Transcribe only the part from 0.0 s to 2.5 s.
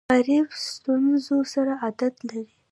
غریب د ستونزو سره عادت لري